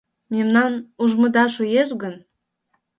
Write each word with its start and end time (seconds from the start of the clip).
Мемнам 0.33 0.73
ужмыда 1.01 1.45
шуэш 1.55 1.89
гын 2.01 2.15